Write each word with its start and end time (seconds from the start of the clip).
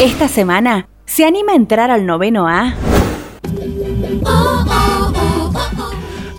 Esta 0.00 0.28
semana, 0.28 0.88
¿se 1.06 1.24
anima 1.24 1.52
a 1.52 1.56
entrar 1.56 1.90
al 1.90 2.04
noveno 2.04 2.46
A? 2.46 2.74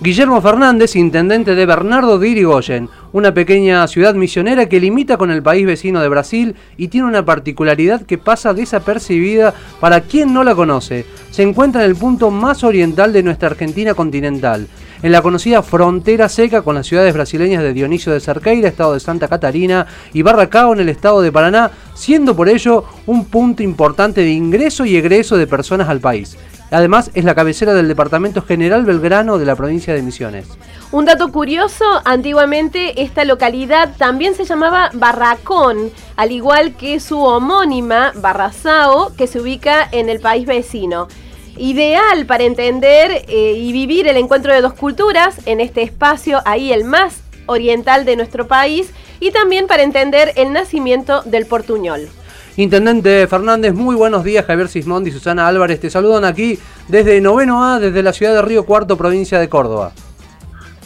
Guillermo 0.00 0.40
Fernández, 0.40 0.94
intendente 0.94 1.56
de 1.56 1.66
Bernardo 1.66 2.20
de 2.20 2.28
Irigoyen, 2.28 2.88
una 3.12 3.34
pequeña 3.34 3.88
ciudad 3.88 4.14
misionera 4.14 4.68
que 4.68 4.78
limita 4.78 5.16
con 5.16 5.32
el 5.32 5.42
país 5.42 5.66
vecino 5.66 6.00
de 6.00 6.08
Brasil 6.08 6.54
y 6.76 6.86
tiene 6.86 7.08
una 7.08 7.24
particularidad 7.24 8.02
que 8.02 8.16
pasa 8.16 8.54
desapercibida 8.54 9.52
para 9.80 10.02
quien 10.02 10.32
no 10.32 10.44
la 10.44 10.54
conoce. 10.54 11.04
Se 11.32 11.42
encuentra 11.42 11.84
en 11.84 11.90
el 11.90 11.96
punto 11.96 12.30
más 12.30 12.62
oriental 12.62 13.12
de 13.12 13.24
nuestra 13.24 13.48
Argentina 13.48 13.92
continental, 13.94 14.68
en 15.02 15.12
la 15.12 15.22
conocida 15.22 15.62
frontera 15.62 16.28
seca 16.28 16.62
con 16.62 16.74
las 16.74 16.86
ciudades 16.86 17.14
brasileñas 17.14 17.62
de 17.62 17.72
Dionisio 17.72 18.12
de 18.12 18.20
Cerqueira, 18.20 18.68
estado 18.68 18.94
de 18.94 19.00
Santa 19.00 19.28
Catarina, 19.28 19.86
y 20.12 20.22
Barracao 20.22 20.72
en 20.72 20.80
el 20.80 20.88
estado 20.88 21.20
de 21.20 21.32
Paraná, 21.32 21.70
siendo 21.94 22.34
por 22.34 22.48
ello 22.48 22.84
un 23.06 23.24
punto 23.26 23.62
importante 23.62 24.22
de 24.22 24.30
ingreso 24.30 24.84
y 24.84 24.96
egreso 24.96 25.36
de 25.36 25.46
personas 25.46 25.88
al 25.88 26.00
país. 26.00 26.36
Además, 26.70 27.10
es 27.14 27.24
la 27.24 27.34
cabecera 27.34 27.72
del 27.72 27.88
Departamento 27.88 28.42
General 28.42 28.84
Belgrano 28.84 29.38
de 29.38 29.46
la 29.46 29.56
provincia 29.56 29.94
de 29.94 30.02
Misiones. 30.02 30.46
Un 30.90 31.06
dato 31.06 31.32
curioso, 31.32 31.84
antiguamente 32.04 33.02
esta 33.02 33.24
localidad 33.24 33.94
también 33.96 34.34
se 34.34 34.44
llamaba 34.44 34.90
Barracón, 34.92 35.90
al 36.16 36.32
igual 36.32 36.74
que 36.74 37.00
su 37.00 37.20
homónima 37.20 38.12
Barrazao, 38.16 39.14
que 39.16 39.26
se 39.26 39.40
ubica 39.40 39.88
en 39.92 40.08
el 40.08 40.20
país 40.20 40.46
vecino. 40.46 41.08
Ideal 41.58 42.24
para 42.26 42.44
entender 42.44 43.24
eh, 43.28 43.52
y 43.56 43.72
vivir 43.72 44.06
el 44.06 44.16
encuentro 44.16 44.52
de 44.52 44.60
dos 44.60 44.74
culturas 44.74 45.40
en 45.46 45.60
este 45.60 45.82
espacio, 45.82 46.40
ahí 46.44 46.72
el 46.72 46.84
más 46.84 47.22
oriental 47.46 48.04
de 48.04 48.16
nuestro 48.16 48.46
país, 48.46 48.92
y 49.18 49.32
también 49.32 49.66
para 49.66 49.82
entender 49.82 50.32
el 50.36 50.52
nacimiento 50.52 51.22
del 51.22 51.46
portuñol. 51.46 52.08
Intendente 52.56 53.26
Fernández, 53.26 53.72
muy 53.74 53.96
buenos 53.96 54.24
días. 54.24 54.44
Javier 54.44 54.68
Sismondi 54.68 55.10
y 55.10 55.12
Susana 55.12 55.46
Álvarez 55.48 55.80
te 55.80 55.90
saludan 55.90 56.24
aquí 56.24 56.58
desde 56.88 57.20
Noveno 57.20 57.64
A, 57.64 57.78
desde 57.78 58.02
la 58.02 58.12
ciudad 58.12 58.34
de 58.34 58.42
Río 58.42 58.64
Cuarto, 58.64 58.96
provincia 58.96 59.38
de 59.38 59.48
Córdoba. 59.48 59.92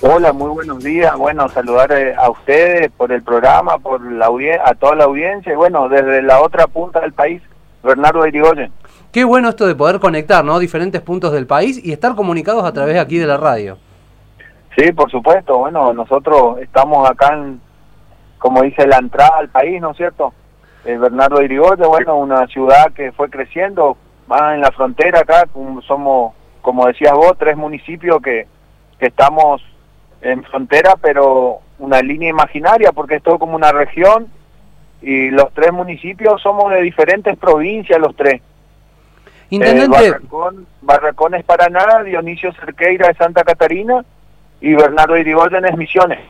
Hola, 0.03 0.33
muy 0.33 0.51
buenos 0.51 0.83
días. 0.83 1.17
Bueno, 1.17 1.49
saludar 1.49 1.93
eh, 1.93 2.15
a 2.15 2.29
ustedes 2.29 2.91
por 2.91 3.13
el 3.13 3.23
programa, 3.23 3.79
por 3.79 4.03
la 4.03 4.27
a 4.65 4.75
toda 4.75 4.97
la 4.97 5.05
audiencia 5.05 5.53
y 5.53 5.57
bueno, 5.57 5.89
desde 5.89 6.23
la 6.23 6.41
otra 6.41 6.67
punta 6.67 7.01
del 7.01 7.13
país, 7.13 7.41
Bernardo 7.83 8.27
Irigoyen. 8.27 8.73
Qué 9.13 9.25
bueno 9.25 9.51
esto 9.51 9.67
de 9.67 9.75
poder 9.75 10.01
conectar, 10.01 10.43
¿no? 10.43 10.59
Diferentes 10.59 11.03
puntos 11.03 11.33
del 11.33 11.47
país 11.47 11.79
y 11.85 11.93
estar 11.93 12.15
comunicados 12.15 12.65
a 12.65 12.73
través 12.73 12.99
aquí 12.99 13.19
de 13.19 13.27
la 13.27 13.37
radio. 13.37 13.77
Sí, 14.75 14.91
por 14.93 15.11
supuesto. 15.11 15.59
Bueno, 15.59 15.93
nosotros 15.93 16.59
estamos 16.61 17.09
acá 17.11 17.35
en, 17.35 17.61
como 18.39 18.63
dice, 18.63 18.87
la 18.87 18.97
entrada 18.97 19.37
al 19.37 19.51
país, 19.51 19.83
¿no 19.83 19.91
es 19.91 19.99
cierto? 19.99 20.33
Eh, 20.87 20.97
Bernardo 20.97 21.43
Irigoyen, 21.43 21.89
bueno, 21.89 22.17
una 22.17 22.47
ciudad 22.47 22.91
que 22.95 23.13
fue 23.13 23.29
creciendo, 23.29 23.99
más 24.29 24.55
en 24.55 24.63
la 24.63 24.73
frontera 24.73 25.21
acá, 25.21 25.47
somos, 25.87 26.33
como 26.63 26.87
decías 26.87 27.13
vos, 27.13 27.35
tres 27.39 27.55
municipios 27.55 28.23
que, 28.23 28.47
que 28.99 29.07
estamos 29.09 29.63
en 30.23 30.43
frontera, 30.45 30.95
pero 31.03 31.59
una 31.79 32.01
línea 32.01 32.31
imaginaria, 32.31 32.93
porque 32.93 33.17
es 33.17 33.23
todo 33.23 33.39
como 33.39 33.57
una 33.57 33.73
región, 33.73 34.29
y 35.03 35.29
los 35.31 35.53
tres 35.53 35.71
municipios 35.71 36.41
somos 36.41 36.71
de 36.71 36.81
diferentes 36.81 37.37
provincias, 37.37 38.01
los 38.01 38.17
tres. 38.17 38.41
Intendente. 39.53 40.07
Eh, 40.07 40.15
Barracón, 40.81 41.35
es 41.35 41.45
Paraná, 41.45 42.03
Dionisio 42.03 42.55
Cerqueira 42.55 43.11
es 43.11 43.19
Santa 43.19 43.45
Catarina 43.45 44.03
y 44.63 44.75
Bernardo 44.75 45.15
Irigoyen 45.19 45.67
es 45.67 45.77
Misiones. 45.77 46.21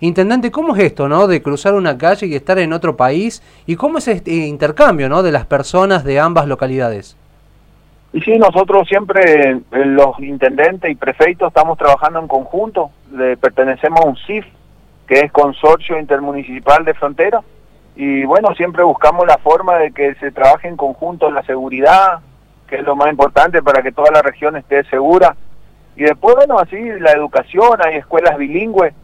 Intendente, 0.00 0.50
¿cómo 0.50 0.76
es 0.76 0.82
esto, 0.82 1.08
no? 1.08 1.26
De 1.26 1.40
cruzar 1.40 1.72
una 1.72 1.96
calle 1.96 2.26
y 2.26 2.34
estar 2.34 2.58
en 2.58 2.74
otro 2.74 2.98
país 2.98 3.42
y 3.64 3.76
cómo 3.76 3.96
es 3.96 4.08
este 4.08 4.30
intercambio, 4.30 5.08
¿no? 5.08 5.22
De 5.22 5.32
las 5.32 5.46
personas 5.46 6.04
de 6.04 6.20
ambas 6.20 6.46
localidades. 6.46 7.16
Y 8.12 8.20
sí, 8.20 8.36
nosotros 8.36 8.86
siempre, 8.88 9.52
eh, 9.52 9.84
los 9.86 10.18
intendentes 10.20 10.90
y 10.90 10.96
prefeitos, 10.96 11.48
estamos 11.48 11.78
trabajando 11.78 12.18
en 12.18 12.28
conjunto. 12.28 12.90
Le 13.10 13.38
pertenecemos 13.38 14.00
a 14.04 14.06
un 14.06 14.18
CIF, 14.18 14.44
que 15.06 15.20
es 15.20 15.32
Consorcio 15.32 15.98
Intermunicipal 15.98 16.84
de 16.84 16.92
Frontera. 16.92 17.40
Y 17.96 18.24
bueno, 18.24 18.54
siempre 18.54 18.84
buscamos 18.84 19.26
la 19.26 19.38
forma 19.38 19.76
de 19.76 19.92
que 19.92 20.14
se 20.16 20.30
trabaje 20.30 20.68
en 20.68 20.76
conjunto 20.76 21.30
la 21.30 21.42
seguridad, 21.44 22.20
que 22.66 22.76
es 22.76 22.82
lo 22.82 22.96
más 22.96 23.10
importante 23.10 23.62
para 23.62 23.82
que 23.82 23.92
toda 23.92 24.10
la 24.10 24.22
región 24.22 24.56
esté 24.56 24.84
segura. 24.84 25.36
Y 25.96 26.02
después, 26.02 26.34
bueno, 26.34 26.58
así 26.58 26.76
la 26.98 27.12
educación, 27.12 27.78
hay 27.84 27.96
escuelas 27.96 28.36
bilingües 28.36 28.94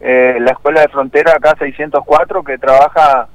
eh, 0.00 0.38
la 0.40 0.52
Escuela 0.52 0.80
de 0.80 0.88
Frontera 0.88 1.32
acá 1.32 1.54
604 1.58 2.42
que 2.42 2.56
trabaja 2.56 3.28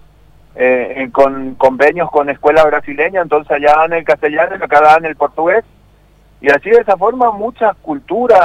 eh, 0.56 1.10
con 1.12 1.54
convenios 1.56 2.10
con 2.10 2.28
escuelas 2.30 2.66
brasileñas, 2.66 3.22
entonces 3.22 3.52
allá 3.52 3.76
dan 3.78 3.94
el 3.94 4.04
castellano 4.04 4.56
y 4.60 4.64
acá 4.64 4.82
dan 4.82 5.06
el 5.06 5.16
portugués. 5.16 5.64
Y 6.42 6.50
así 6.50 6.72
de 6.72 6.82
esa 6.82 6.98
forma 6.98 7.32
muchas 7.32 7.76
culturas 7.78 8.42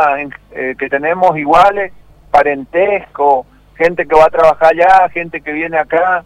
eh, 0.50 0.74
que 0.78 0.88
tenemos 0.90 1.36
iguales, 1.38 1.92
parentesco, 2.30 3.46
gente 3.76 4.06
que 4.06 4.14
va 4.14 4.26
a 4.26 4.30
trabajar 4.30 4.72
allá, 4.72 5.08
gente 5.08 5.40
que 5.40 5.52
viene 5.52 5.78
acá, 5.78 6.24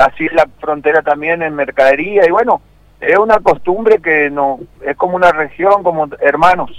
así 0.00 0.26
es 0.26 0.32
la 0.32 0.48
frontera 0.60 1.02
también 1.02 1.42
en 1.42 1.54
mercadería 1.54 2.26
y 2.26 2.30
bueno, 2.30 2.60
es 3.00 3.18
una 3.18 3.38
costumbre 3.38 3.98
que 3.98 4.30
no 4.30 4.60
es 4.84 4.96
como 4.96 5.16
una 5.16 5.30
región, 5.32 5.82
como 5.82 6.08
hermanos. 6.20 6.70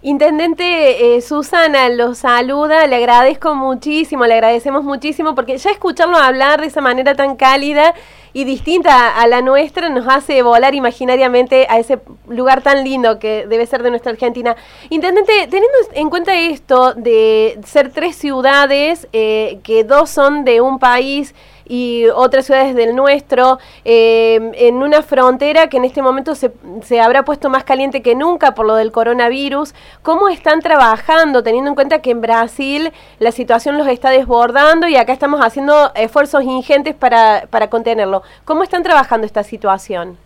Intendente 0.00 1.16
eh, 1.16 1.20
Susana 1.20 1.88
los 1.88 2.18
saluda, 2.18 2.86
le 2.86 2.96
agradezco 2.96 3.56
muchísimo, 3.56 4.26
le 4.26 4.34
agradecemos 4.34 4.84
muchísimo 4.84 5.34
porque 5.34 5.58
ya 5.58 5.70
escucharlo 5.70 6.16
hablar 6.16 6.60
de 6.60 6.68
esa 6.68 6.80
manera 6.80 7.16
tan 7.16 7.34
cálida 7.34 7.94
y 8.32 8.44
distinta 8.44 9.20
a 9.20 9.26
la 9.26 9.42
nuestra 9.42 9.88
nos 9.88 10.06
hace 10.06 10.42
volar 10.42 10.76
imaginariamente 10.76 11.66
a 11.68 11.80
ese 11.80 11.98
lugar 12.28 12.62
tan 12.62 12.84
lindo 12.84 13.18
que 13.18 13.48
debe 13.48 13.66
ser 13.66 13.82
de 13.82 13.90
nuestra 13.90 14.12
Argentina. 14.12 14.54
Intendente, 14.90 15.32
teniendo 15.50 15.76
en 15.94 16.10
cuenta 16.10 16.38
esto 16.38 16.94
de 16.94 17.58
ser 17.64 17.90
tres 17.90 18.14
ciudades, 18.14 19.08
eh, 19.12 19.58
que 19.64 19.82
dos 19.82 20.10
son 20.10 20.44
de 20.44 20.60
un 20.60 20.78
país, 20.78 21.34
y 21.68 22.06
otras 22.14 22.46
ciudades 22.46 22.74
del 22.74 22.96
nuestro, 22.96 23.58
eh, 23.84 24.50
en 24.54 24.76
una 24.76 25.02
frontera 25.02 25.68
que 25.68 25.76
en 25.76 25.84
este 25.84 26.02
momento 26.02 26.34
se, 26.34 26.50
se, 26.82 27.00
habrá 27.00 27.24
puesto 27.24 27.50
más 27.50 27.64
caliente 27.64 28.02
que 28.02 28.14
nunca 28.14 28.54
por 28.54 28.66
lo 28.66 28.74
del 28.74 28.90
coronavirus. 28.90 29.74
¿Cómo 30.02 30.28
están 30.28 30.60
trabajando, 30.60 31.42
teniendo 31.42 31.68
en 31.68 31.74
cuenta 31.74 32.00
que 32.00 32.10
en 32.10 32.20
Brasil 32.20 32.92
la 33.18 33.32
situación 33.32 33.76
los 33.78 33.86
está 33.86 34.10
desbordando 34.10 34.88
y 34.88 34.96
acá 34.96 35.12
estamos 35.12 35.40
haciendo 35.40 35.92
esfuerzos 35.94 36.42
ingentes 36.42 36.94
para, 36.94 37.44
para 37.50 37.68
contenerlo? 37.68 38.22
¿Cómo 38.44 38.62
están 38.62 38.82
trabajando 38.82 39.26
esta 39.26 39.42
situación? 39.42 40.16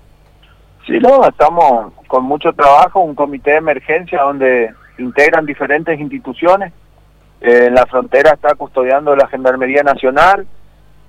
Sí, 0.86 0.98
no, 0.98 1.25
estamos 1.26 1.92
con 2.08 2.25
mucho 2.25 2.52
trabajo, 2.52 3.00
un 3.00 3.14
comité 3.14 3.52
de 3.52 3.56
emergencia 3.58 4.22
donde 4.22 4.75
integran 4.98 5.47
diferentes 5.47 5.98
instituciones. 5.98 6.72
Eh, 7.41 7.66
en 7.66 7.75
la 7.75 7.86
frontera 7.86 8.32
está 8.32 8.54
custodiando 8.54 9.14
la 9.14 9.28
Gendarmería 9.28 9.82
Nacional, 9.82 10.47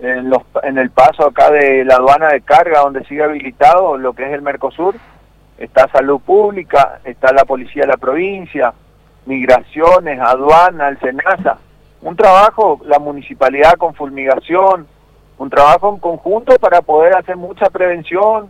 en, 0.03 0.29
los, 0.29 0.41
en 0.63 0.77
el 0.77 0.89
paso 0.91 1.25
acá 1.25 1.49
de 1.49 1.85
la 1.85 1.95
aduana 1.95 2.29
de 2.29 2.41
carga, 2.41 2.81
donde 2.81 3.05
sigue 3.05 3.23
habilitado 3.23 3.97
lo 3.97 4.13
que 4.13 4.25
es 4.25 4.33
el 4.33 4.41
Mercosur, 4.41 4.95
está 5.57 5.87
Salud 5.89 6.19
Pública, 6.19 6.99
está 7.05 7.31
la 7.31 7.45
Policía 7.45 7.83
de 7.83 7.87
la 7.87 7.97
Provincia, 7.97 8.73
Migraciones, 9.25 10.19
Aduana, 10.19 10.89
el 10.89 10.99
SENASA. 10.99 11.57
Un 12.01 12.17
trabajo, 12.17 12.81
la 12.83 12.99
municipalidad 12.99 13.75
con 13.75 13.93
fumigación, 13.93 14.85
un 15.37 15.49
trabajo 15.49 15.93
en 15.93 15.99
conjunto 15.99 16.53
para 16.59 16.81
poder 16.81 17.15
hacer 17.15 17.37
mucha 17.37 17.69
prevención, 17.69 18.49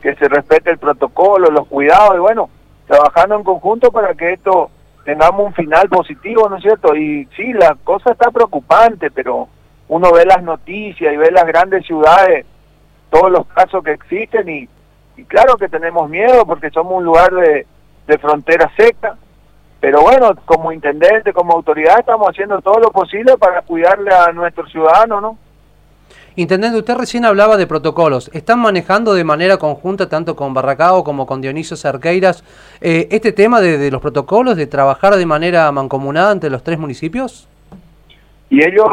que 0.00 0.14
se 0.14 0.28
respete 0.28 0.70
el 0.70 0.78
protocolo, 0.78 1.50
los 1.50 1.66
cuidados, 1.66 2.14
y 2.16 2.20
bueno, 2.20 2.48
trabajando 2.86 3.34
en 3.36 3.42
conjunto 3.42 3.90
para 3.90 4.14
que 4.14 4.34
esto 4.34 4.70
tengamos 5.04 5.46
un 5.46 5.54
final 5.54 5.88
positivo, 5.88 6.48
¿no 6.48 6.56
es 6.56 6.62
cierto? 6.62 6.94
Y 6.94 7.28
sí, 7.36 7.52
la 7.52 7.76
cosa 7.82 8.12
está 8.12 8.30
preocupante, 8.30 9.10
pero 9.10 9.48
uno 9.92 10.10
ve 10.10 10.24
las 10.24 10.42
noticias 10.42 11.12
y 11.12 11.16
ve 11.18 11.30
las 11.30 11.44
grandes 11.44 11.84
ciudades, 11.84 12.46
todos 13.10 13.30
los 13.30 13.46
casos 13.48 13.84
que 13.84 13.92
existen 13.92 14.48
y, 14.48 14.66
claro 15.24 15.58
que 15.58 15.68
tenemos 15.68 16.08
miedo 16.08 16.46
porque 16.46 16.70
somos 16.70 16.94
un 16.94 17.04
lugar 17.04 17.30
de, 17.30 17.66
frontera 18.18 18.70
seca, 18.74 19.16
pero 19.80 20.00
bueno, 20.00 20.34
como 20.46 20.72
intendente, 20.72 21.34
como 21.34 21.52
autoridad 21.52 21.98
estamos 21.98 22.28
haciendo 22.28 22.62
todo 22.62 22.78
lo 22.78 22.90
posible 22.90 23.36
para 23.36 23.60
cuidarle 23.60 24.14
a 24.14 24.32
nuestros 24.32 24.70
ciudadanos, 24.70 25.20
¿no? 25.20 25.38
Intendente, 26.36 26.78
usted 26.78 26.94
recién 26.94 27.26
hablaba 27.26 27.58
de 27.58 27.66
protocolos. 27.66 28.30
¿Están 28.32 28.60
manejando 28.60 29.12
de 29.12 29.24
manera 29.24 29.58
conjunta, 29.58 30.08
tanto 30.08 30.36
con 30.36 30.54
Barracao 30.54 31.04
como 31.04 31.26
con 31.26 31.42
Dionisio 31.42 31.76
Cerqueiras, 31.76 32.44
eh, 32.80 33.08
este 33.10 33.32
tema 33.32 33.60
de, 33.60 33.76
de, 33.76 33.90
los 33.90 34.00
protocolos, 34.00 34.56
de 34.56 34.66
trabajar 34.66 35.16
de 35.16 35.26
manera 35.26 35.70
mancomunada 35.70 36.32
entre 36.32 36.48
los 36.48 36.62
tres 36.62 36.78
municipios? 36.78 37.48
Y 38.52 38.62
ellos, 38.62 38.86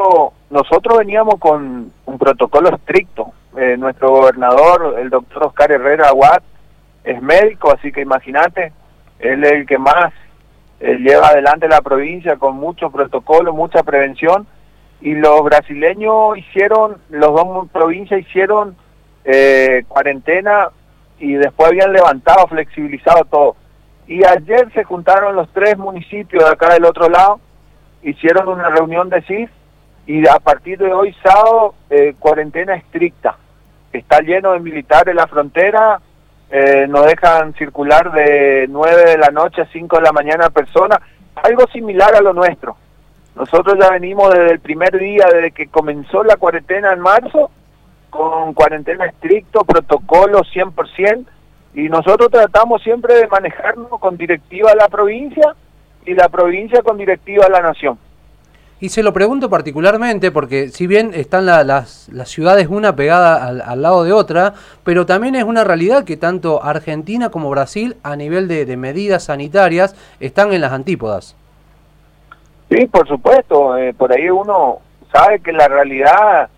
nosotros 0.50 1.00
veníamos 1.00 1.36
con 1.38 1.92
un 2.06 2.18
protocolo 2.18 2.70
estricto. 2.70 3.34
Eh, 3.58 3.76
nuestro 3.76 4.10
gobernador, 4.10 4.96
el 4.98 5.10
doctor 5.10 5.48
Oscar 5.48 5.74
Herrera 5.74 6.08
Aguad, 6.08 6.42
es 7.04 7.22
médico, 7.22 7.70
así 7.70 7.92
que 7.92 8.00
imagínate, 8.00 8.72
él 9.20 9.44
es 9.44 9.52
el 9.52 9.66
que 9.68 9.78
más 9.78 10.14
eh, 10.80 10.96
lleva 11.00 11.28
adelante 11.28 11.68
la 11.68 11.82
provincia 11.82 12.38
con 12.38 12.56
mucho 12.56 12.90
protocolo, 12.90 13.52
mucha 13.52 13.84
prevención. 13.84 14.48
Y 15.02 15.16
los 15.16 15.44
brasileños 15.44 16.38
hicieron, 16.38 16.96
los 17.10 17.34
dos 17.34 17.68
provincias 17.70 18.22
hicieron 18.22 18.78
eh, 19.26 19.84
cuarentena 19.90 20.70
y 21.20 21.34
después 21.34 21.68
habían 21.68 21.92
levantado, 21.92 22.48
flexibilizado 22.48 23.26
todo. 23.26 23.58
Y 24.08 24.26
ayer 24.26 24.72
se 24.74 24.86
juntaron 24.86 25.36
los 25.36 25.52
tres 25.52 25.78
municipios 25.78 26.46
de 26.46 26.50
acá 26.50 26.74
del 26.76 26.86
otro 26.86 27.10
lado, 27.10 27.42
hicieron 28.04 28.48
una 28.48 28.70
reunión 28.70 29.10
de 29.10 29.22
CIF 29.22 29.50
y 30.06 30.28
a 30.28 30.40
partir 30.40 30.80
de 30.80 30.94
hoy 30.94 31.16
sábado 31.24 31.76
eh, 31.90 32.16
cuarentena 32.18 32.76
estricta. 32.76 33.38
Está 33.92 34.22
lleno 34.22 34.54
de 34.54 34.60
militares 34.60 35.14
la 35.14 35.28
frontera, 35.28 36.00
eh, 36.50 36.88
nos 36.88 37.06
dejan 37.06 37.54
circular 37.54 38.12
de 38.12 38.66
9 38.70 39.06
de 39.06 39.18
la 39.18 39.30
noche 39.30 39.62
a 39.62 39.68
5 39.72 39.98
de 39.98 40.02
la 40.02 40.12
mañana 40.12 40.50
personas, 40.50 41.00
algo 41.36 41.68
similar 41.68 42.16
a 42.16 42.22
lo 42.22 42.34
nuestro. 42.34 42.76
Nosotros 43.36 43.78
ya 43.80 43.92
venimos 43.92 44.34
desde 44.34 44.52
el 44.52 44.60
primer 44.60 44.98
día, 44.98 45.28
desde 45.32 45.52
que 45.52 45.68
comenzó 45.68 46.24
la 46.24 46.38
cuarentena 46.38 46.92
en 46.92 47.00
marzo, 47.00 47.52
con 48.10 48.54
cuarentena 48.54 49.06
estricto, 49.06 49.64
protocolo 49.64 50.42
100%, 50.42 51.26
y 51.76 51.88
nosotros 51.88 52.32
tratamos 52.32 52.82
siempre 52.82 53.14
de 53.16 53.28
manejarnos 53.28 54.00
con 54.00 54.18
directiva 54.18 54.72
a 54.72 54.76
la 54.76 54.90
provincia 54.90 55.56
y 56.06 56.14
la 56.14 56.30
provincia 56.30 56.82
con 56.82 56.98
directiva 56.98 57.46
a 57.46 57.50
la 57.50 57.62
nación. 57.62 57.98
Y 58.82 58.90
se 58.90 59.04
lo 59.04 59.12
pregunto 59.12 59.50
particularmente 59.50 60.32
porque 60.32 60.70
si 60.70 60.88
bien 60.88 61.12
están 61.14 61.46
las, 61.46 62.08
las, 62.10 62.30
ciudades 62.30 62.68
una 62.68 62.96
pegada 62.96 63.46
al, 63.46 63.82
lado 63.82 64.06
de 64.06 64.14
otra, 64.14 64.54
pero 64.86 65.06
también 65.06 65.36
es 65.36 65.44
una 65.44 65.66
realidad 65.66 66.06
que 66.06 66.16
tanto 66.16 66.64
Argentina 66.64 67.30
como 67.30 67.50
Brasil 67.50 67.98
a 68.04 68.16
nivel 68.16 68.48
de, 68.48 68.66
de 68.66 68.78
medidas 68.78 69.26
sanitarias 69.26 69.96
están 70.22 70.54
en 70.54 70.62
las 70.62 70.72
antípodas. 70.72 71.36
Sí, 72.70 72.86
por 72.86 73.06
supuesto, 73.06 73.76
eh, 73.78 73.94
por 73.94 74.14
ahí 74.14 74.30
uno 74.30 74.80
sabe 75.12 75.40
que 75.42 75.52
la 75.52 75.68
realidad 75.68 76.50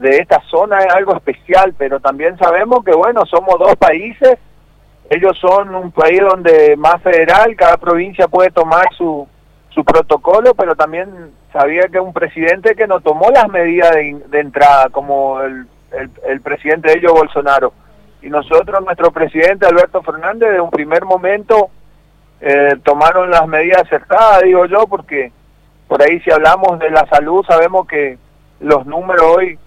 de 0.00 0.16
esta 0.16 0.40
zona 0.50 0.80
es 0.80 0.92
algo 0.92 1.14
especial, 1.14 1.74
pero 1.78 2.00
también 2.00 2.36
sabemos 2.38 2.84
que 2.84 2.92
bueno, 2.92 3.24
somos 3.26 3.56
dos 3.58 3.76
países, 3.76 4.38
ellos 5.10 5.38
son 5.38 5.74
un 5.74 5.90
país 5.90 6.20
donde 6.20 6.76
más 6.76 7.00
federal, 7.02 7.56
cada 7.56 7.76
provincia 7.76 8.28
puede 8.28 8.50
tomar 8.50 8.86
su, 8.96 9.26
su 9.70 9.84
protocolo, 9.84 10.54
pero 10.54 10.74
también 10.74 11.32
sabía 11.52 11.82
que 11.90 11.98
un 11.98 12.12
presidente 12.12 12.74
que 12.74 12.86
no 12.86 13.00
tomó 13.00 13.30
las 13.30 13.48
medidas 13.48 13.92
de, 13.92 14.40
entrada, 14.40 14.88
como 14.90 15.40
el, 15.40 15.66
el, 16.26 16.40
presidente 16.42 16.88
de 16.88 16.98
ellos, 16.98 17.12
Bolsonaro. 17.12 17.72
Y 18.20 18.28
nosotros, 18.28 18.84
nuestro 18.84 19.10
presidente 19.10 19.66
Alberto 19.66 20.02
Fernández, 20.02 20.52
de 20.52 20.60
un 20.60 20.70
primer 20.70 21.04
momento 21.04 21.70
eh, 22.40 22.76
tomaron 22.84 23.30
las 23.30 23.46
medidas 23.48 23.82
acertadas, 23.82 24.42
digo 24.42 24.66
yo, 24.66 24.86
porque 24.86 25.32
por 25.88 26.02
ahí 26.02 26.20
si 26.20 26.30
hablamos 26.30 26.78
de 26.78 26.90
la 26.90 27.06
salud, 27.06 27.44
sabemos 27.46 27.86
que 27.86 28.18
los 28.60 28.86
números 28.86 29.24
hoy 29.24 29.58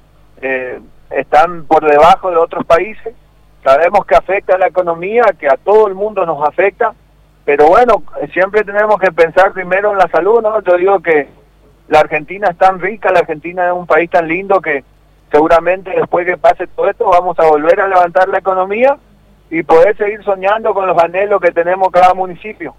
eh, 0.42 0.80
están 1.10 1.66
por 1.66 1.86
debajo 1.86 2.30
de 2.30 2.38
otros 2.38 2.66
países. 2.66 3.14
Sabemos 3.64 4.06
que 4.06 4.16
afecta 4.16 4.56
a 4.56 4.58
la 4.58 4.68
economía, 4.68 5.24
que 5.40 5.48
a 5.48 5.58
todo 5.58 5.88
el 5.88 5.94
mundo 5.94 6.26
nos 6.26 6.48
afecta, 6.48 6.94
pero 7.46 7.68
bueno, 7.68 8.04
siempre 8.34 8.64
tenemos 8.64 9.00
que 9.00 9.12
pensar 9.12 9.54
primero 9.54 9.92
en 9.92 9.98
la 9.98 10.08
salud, 10.08 10.42
¿no? 10.42 10.62
Yo 10.62 10.78
digo 10.78 11.00
que 11.00 11.28
la 11.88 12.00
Argentina 12.00 12.48
es 12.50 12.58
tan 12.58 12.80
rica, 12.80 13.12
la 13.12 13.20
Argentina 13.20 13.68
es 13.68 13.74
un 13.74 13.86
país 13.86 14.10
tan 14.10 14.28
lindo 14.28 14.62
que 14.62 14.84
seguramente 15.32 15.92
después 15.92 16.26
que 16.26 16.38
pase 16.38 16.68
todo 16.68 16.90
esto 16.90 17.06
vamos 17.06 17.38
a 17.40 17.46
volver 17.46 17.80
a 17.82 17.88
levantar 17.88 18.30
la 18.30 18.40
economía 18.40 18.98
y 19.50 19.64
poder 19.64 19.98
seguir 19.98 20.24
soñando 20.24 20.74
con 20.74 20.88
los 20.88 20.98
anhelos 20.98 21.42
que 21.42 21.52
tenemos 21.52 21.90
cada 21.92 22.14
municipio. 22.14 22.76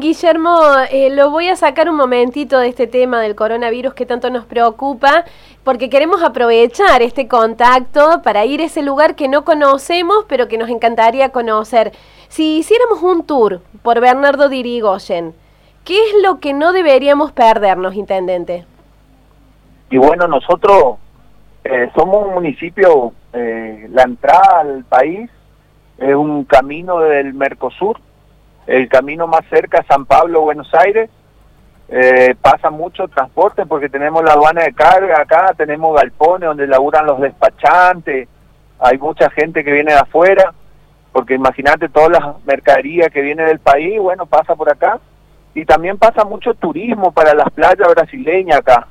Guillermo, 0.00 0.58
eh, 0.90 1.10
lo 1.10 1.30
voy 1.30 1.48
a 1.48 1.56
sacar 1.56 1.88
un 1.88 1.96
momentito 1.96 2.58
de 2.58 2.68
este 2.68 2.86
tema 2.86 3.20
del 3.20 3.34
coronavirus 3.34 3.94
que 3.94 4.06
tanto 4.06 4.30
nos 4.30 4.44
preocupa, 4.44 5.24
porque 5.64 5.90
queremos 5.90 6.22
aprovechar 6.22 7.02
este 7.02 7.28
contacto 7.28 8.22
para 8.22 8.44
ir 8.44 8.60
a 8.60 8.64
ese 8.64 8.82
lugar 8.82 9.16
que 9.16 9.28
no 9.28 9.44
conocemos, 9.44 10.24
pero 10.28 10.48
que 10.48 10.58
nos 10.58 10.68
encantaría 10.68 11.30
conocer. 11.30 11.92
Si 12.28 12.58
hiciéramos 12.58 13.02
un 13.02 13.24
tour 13.24 13.60
por 13.82 14.00
Bernardo 14.00 14.48
Dirigoyen, 14.48 15.34
¿Qué 15.86 15.94
es 15.94 16.14
lo 16.20 16.40
que 16.40 16.52
no 16.52 16.72
deberíamos 16.72 17.30
perdernos, 17.30 17.94
intendente? 17.94 18.66
Y 19.88 19.98
bueno, 19.98 20.26
nosotros 20.26 20.96
eh, 21.62 21.88
somos 21.94 22.26
un 22.26 22.34
municipio, 22.34 23.12
eh, 23.32 23.86
la 23.92 24.02
entrada 24.02 24.62
al 24.62 24.82
país 24.82 25.30
es 25.96 26.14
un 26.16 26.42
camino 26.42 26.98
del 26.98 27.34
Mercosur, 27.34 28.00
el 28.66 28.88
camino 28.88 29.26
más 29.26 29.42
cerca 29.48 29.84
San 29.88 30.06
Pablo, 30.06 30.42
Buenos 30.42 30.72
Aires. 30.74 31.10
Eh, 31.88 32.34
pasa 32.42 32.70
mucho 32.70 33.06
transporte 33.06 33.64
porque 33.64 33.88
tenemos 33.88 34.24
la 34.24 34.32
aduana 34.32 34.64
de 34.64 34.74
carga 34.74 35.20
acá, 35.20 35.54
tenemos 35.56 35.94
galpones 35.94 36.48
donde 36.48 36.66
laburan 36.66 37.06
los 37.06 37.20
despachantes, 37.20 38.28
hay 38.80 38.98
mucha 38.98 39.30
gente 39.30 39.62
que 39.62 39.70
viene 39.70 39.92
de 39.92 40.00
afuera, 40.00 40.52
porque 41.12 41.34
imagínate 41.34 41.88
todas 41.88 42.10
las 42.10 42.44
mercaderías 42.44 43.08
que 43.10 43.22
viene 43.22 43.44
del 43.44 43.60
país, 43.60 44.00
bueno, 44.00 44.26
pasa 44.26 44.56
por 44.56 44.68
acá 44.68 44.98
y 45.54 45.64
también 45.64 45.96
pasa 45.96 46.24
mucho 46.24 46.54
turismo 46.54 47.12
para 47.12 47.34
las 47.34 47.50
playas 47.50 47.88
brasileñas 47.94 48.58
acá. 48.58 48.88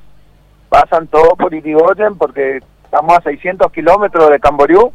Pasan 0.69 1.07
todos 1.07 1.33
por 1.37 1.53
Irigoyen 1.53 2.17
porque 2.17 2.61
estamos 2.83 3.17
a 3.17 3.21
600 3.21 3.71
kilómetros 3.73 4.29
de 4.29 4.39
Camboriú 4.39 4.91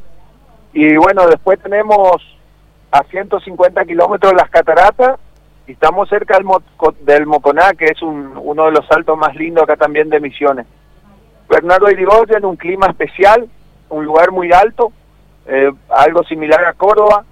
y 0.73 0.97
bueno, 0.97 1.27
después 1.27 1.61
tenemos 1.61 2.23
a 2.91 3.03
150 3.05 3.85
kilómetros 3.85 4.33
las 4.35 4.51
cataratas 4.51 5.19
y 5.67 5.73
estamos 5.73 6.09
cerca 6.09 6.39
del, 6.39 6.47
del 7.03 7.27
Moconá, 7.27 7.73
que 7.75 7.87
es 7.87 8.03
uno 8.03 8.65
de 8.67 8.73
los 8.73 8.87
saltos 8.87 9.17
más 9.17 9.35
lindos 9.37 9.65
acá 9.65 9.77
también 9.77 10.09
de 10.09 10.21
Misiones. 10.21 10.67
Bernardo 11.49 11.91
Irigoyen, 11.91 12.45
un 12.45 12.57
clima 12.57 12.87
especial, 12.87 13.49
un 13.89 14.05
lugar 14.05 14.31
muy 14.31 14.53
alto, 14.53 14.93
eh, 15.47 15.71
algo 15.89 16.23
similar 16.25 16.65
a 16.65 16.75
Córdoba, 16.75 17.25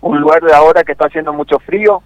un 0.00 0.20
lugar 0.20 0.42
de 0.42 0.52
ahora 0.52 0.84
que 0.84 0.92
está 0.92 1.06
haciendo 1.06 1.32
mucho 1.32 1.58
frío, 1.60 2.02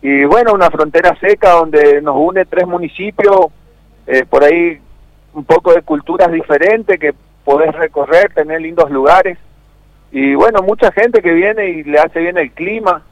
y 0.00 0.24
bueno, 0.24 0.52
una 0.52 0.70
frontera 0.70 1.16
seca 1.18 1.52
donde 1.52 2.02
nos 2.02 2.16
une 2.16 2.44
tres 2.44 2.66
municipios, 2.66 3.46
eh, 4.06 4.24
por 4.28 4.44
ahí 4.44 4.78
un 5.32 5.44
poco 5.44 5.72
de 5.72 5.82
culturas 5.82 6.30
diferentes 6.30 6.98
que 7.00 7.14
podés 7.44 7.74
recorrer, 7.74 8.32
tener 8.34 8.60
lindos 8.60 8.90
lugares. 8.90 9.38
Y 10.14 10.36
bueno, 10.36 10.62
mucha 10.62 10.92
gente 10.92 11.20
que 11.20 11.32
viene 11.32 11.70
y 11.70 11.82
le 11.82 11.98
hace 11.98 12.20
bien 12.20 12.38
el 12.38 12.52
clima, 12.52 13.02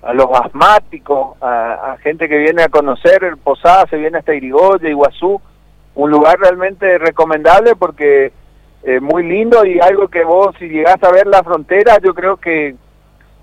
a 0.00 0.14
los 0.14 0.28
asmáticos, 0.32 1.36
a, 1.42 1.98
gente 2.02 2.30
que 2.30 2.38
viene 2.38 2.62
a 2.62 2.70
conocer 2.70 3.36
Posada, 3.44 3.86
se 3.90 3.98
viene 3.98 4.16
hasta 4.16 4.34
Irigoyen, 4.34 4.90
Iguazú, 4.90 5.38
un 5.94 6.10
lugar 6.10 6.38
realmente 6.40 6.96
recomendable 6.96 7.76
porque 7.76 8.32
eh, 8.84 9.00
muy 9.00 9.22
lindo 9.22 9.66
y 9.66 9.80
algo 9.80 10.08
que 10.08 10.24
vos 10.24 10.56
si 10.58 10.70
llegás 10.70 10.96
a 11.02 11.10
ver 11.10 11.26
la 11.26 11.42
frontera, 11.42 11.98
yo 12.02 12.14
creo 12.14 12.38
que 12.38 12.74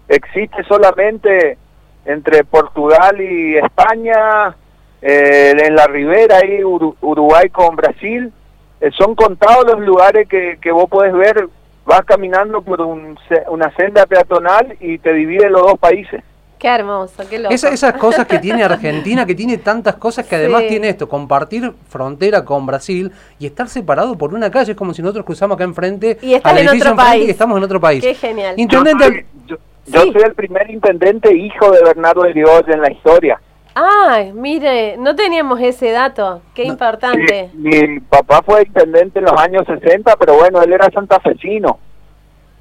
existe 0.08 0.64
solamente 0.64 1.56
entre 2.04 2.46
Portugal 2.46 3.22
y 3.22 3.58
España, 3.58 4.56
eh, 5.04 5.54
en 5.56 5.76
la 5.76 5.86
ribera 5.86 6.38
ahí 6.38 6.64
Uruguay 6.64 7.48
con 7.52 7.76
Brasil. 7.76 8.34
Eh, 8.82 8.90
son 8.98 9.14
contados 9.14 9.68
los 9.68 9.82
lugares 9.82 10.28
que, 10.28 10.58
que 10.60 10.72
vos 10.72 10.90
podés 10.90 11.14
ver, 11.14 11.48
vas 11.88 12.02
caminando 12.06 12.62
por 12.62 12.82
una 12.82 13.76
senda 13.78 14.06
peatonal 14.06 14.76
y 14.80 14.98
te 14.98 15.14
divide 15.14 15.50
los 15.50 15.62
dos 15.62 15.80
países. 15.80 16.22
Qué 16.60 16.68
hermoso, 16.68 17.24
qué 17.30 17.38
loco. 17.40 17.54
esas 17.54 17.94
cosas 17.94 18.28
que 18.28 18.40
tiene 18.40 18.64
Argentina, 18.66 19.26
que 19.26 19.36
tiene 19.36 19.58
tantas 19.58 19.96
cosas 19.96 20.26
que 20.26 20.36
además 20.36 20.64
tiene 20.68 20.90
esto, 20.90 21.08
compartir 21.08 21.72
frontera 21.88 22.44
con 22.44 22.66
Brasil 22.66 23.12
y 23.40 23.46
estar 23.46 23.70
separado 23.70 24.18
por 24.18 24.34
una 24.34 24.52
calle, 24.52 24.72
es 24.72 24.78
como 24.78 24.94
si 24.94 25.02
nosotros 25.02 25.26
cruzamos 25.26 25.56
acá 25.56 25.64
enfrente 25.64 26.18
y 26.22 26.34
al 26.44 26.58
en 26.58 26.70
otro 26.70 26.96
país. 26.96 27.28
y 27.28 27.30
estamos 27.30 27.58
en 27.58 27.64
otro 27.64 27.80
país. 27.80 28.04
Qué 28.04 28.16
genial. 28.16 28.56
Yo 28.58 30.02
soy 30.02 30.22
el 30.22 30.34
primer 30.34 30.70
intendente 30.70 31.34
hijo 31.34 31.72
de 31.72 31.82
Bernardo 31.82 32.28
Irigoyen 32.28 32.74
en 32.74 32.82
la 32.82 32.92
historia. 32.92 33.40
Ah, 33.80 34.24
mire, 34.34 34.98
no 34.98 35.16
teníamos 35.16 35.62
ese 35.62 35.92
dato, 35.92 36.42
qué 36.56 36.64
importante. 36.64 37.52
Mi, 37.54 38.00
papá 38.00 38.42
fue 38.44 38.64
intendente 38.64 39.20
en 39.20 39.26
los 39.26 39.40
años 39.40 39.68
60, 39.68 40.16
pero 40.16 40.34
bueno, 40.34 40.64
él 40.64 40.74
era 40.74 40.90
santafesino. 40.90 41.78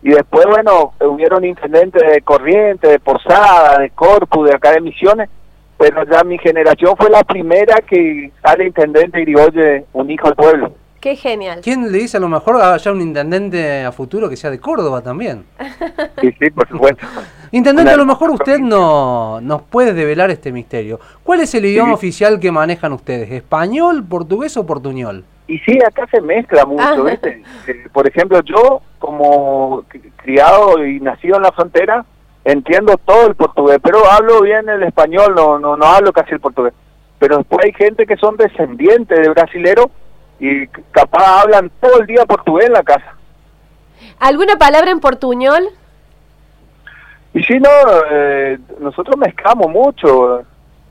Y 0.03 0.11
después, 0.11 0.45
bueno, 0.45 0.93
hubieron 1.01 1.43
intendentes 1.47 2.03
de 2.07 2.21
Corriente, 2.21 2.89
de 2.89 2.99
Posada, 2.99 3.79
de 3.79 3.89
Corpus, 3.91 4.47
de 4.47 4.57
acá 4.57 4.73
de 4.73 4.83
Misiones, 4.83 5.31
pero 5.79 6.05
ya 6.05 6.23
mi 6.23 6.37
generación 6.37 6.95
fue 6.99 7.09
la 7.09 7.25
primera 7.25 7.77
que 7.77 8.31
sale 8.43 8.67
intendente 8.67 9.23
Irigoyen, 9.23 9.87
un 9.95 10.11
hijo 10.11 10.27
del 10.27 10.37
pueblo. 10.37 10.73
Qué 11.07 11.15
genial. 11.15 11.61
¿Quién 11.63 11.93
le 11.93 11.99
dice 11.99 12.17
a 12.17 12.21
lo 12.21 12.27
mejor 12.27 12.61
haya 12.61 12.91
un 12.91 13.01
intendente 13.01 13.85
a 13.85 13.93
futuro 13.93 14.29
que 14.29 14.37
sea 14.37 14.51
de 14.51 14.59
Córdoba 14.59 15.03
también? 15.03 15.45
Sí, 16.21 16.35
sí, 16.41 16.51
por 16.51 16.67
supuesto. 16.67 17.07
Intendente, 17.53 17.93
a 17.93 17.97
lo 17.97 18.07
mejor 18.07 18.31
usted 18.31 18.59
no 18.59 19.41
nos 19.41 19.63
puede 19.63 19.93
develar 19.93 20.31
este 20.31 20.51
misterio. 20.51 20.99
¿Cuál 21.23 21.41
es 21.41 21.55
el 21.55 21.65
idioma 21.67 21.93
oficial 21.93 22.41
que 22.41 22.51
manejan 22.51 22.93
ustedes? 22.93 23.31
¿Español, 23.31 24.05
portugués 24.09 24.57
o 24.57 24.67
portuñol? 24.67 25.25
Y 25.47 25.59
sí, 25.59 25.79
acá 25.87 26.09
se 26.11 26.21
mezcla 26.21 26.65
mucho, 26.65 27.05
¿viste? 27.05 27.43
Eh, 27.69 27.87
por 27.93 28.09
ejemplo, 28.09 28.41
yo 28.43 28.81
como 28.99 29.85
criado 30.17 30.85
y 30.85 30.99
nacido 30.99 31.37
en 31.37 31.43
la 31.43 31.53
frontera, 31.53 32.05
entiendo 32.45 32.97
todo 32.97 33.29
el 33.29 33.37
portugués, 33.37 33.79
pero 33.81 34.11
hablo 34.11 34.41
bien 34.41 34.69
el 34.69 34.83
español, 34.83 35.35
no, 35.37 35.59
no, 35.61 35.77
no 35.77 35.87
hablo 35.87 36.13
casi 36.13 36.33
el 36.33 36.41
portugués. 36.41 36.73
Pero 37.21 37.37
después 37.37 37.65
hay 37.65 37.73
gente 37.75 38.07
que 38.07 38.17
son 38.17 38.37
descendientes 38.37 39.21
de 39.21 39.29
brasileros 39.29 39.87
y 40.39 40.67
capaz 40.91 41.43
hablan 41.43 41.71
todo 41.81 42.01
el 42.01 42.07
día 42.07 42.27
portugués 42.27 42.67
en 42.67 42.73
la 42.73 42.83
casa. 42.83 43.15
¿Alguna 44.19 44.57
palabra 44.57 44.91
en 44.91 45.01
portuñol? 45.01 45.69
Y 47.35 47.43
si 47.43 47.59
no, 47.59 47.71
eh, 48.11 48.59
nosotros 48.81 49.17
mezclamos 49.19 49.71
mucho. 49.71 50.43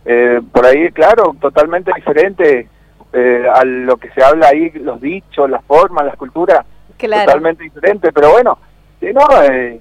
Eh, 0.05 0.39
por 0.51 0.65
ahí, 0.65 0.91
claro, 0.91 1.35
totalmente 1.41 1.91
diferente 1.95 2.69
eh, 3.11 3.47
a 3.51 3.65
lo 3.65 3.97
que 3.97 4.11
se 4.11 4.23
habla 4.23 4.49
ahí, 4.49 4.69
los 4.71 5.01
dichos, 5.01 5.49
las 5.49 5.63
formas, 5.65 6.05
las 6.05 6.15
culturas. 6.15 6.65
Claro. 6.97 7.25
Totalmente 7.25 7.63
diferente. 7.63 8.11
Pero 8.11 8.31
bueno, 8.31 8.59
si 8.99 9.11
no, 9.11 9.25
eh, 9.49 9.79